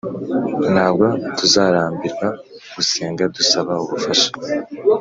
[0.73, 1.05] Ntabwo
[1.37, 2.27] tuzarambirwa
[2.75, 4.29] gusenga dusaba Ubufasha